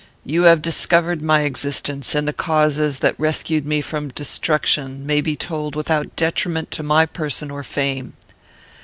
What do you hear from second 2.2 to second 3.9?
the causes that rescued me